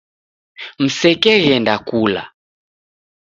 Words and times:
Msekeghenda 0.83 1.77
kula 1.87 2.23